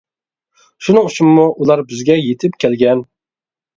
[0.85, 3.09] شۇنىڭ ئۈچۈنمۇ ئۇلار بىزگە يېتىپ كەلگەن.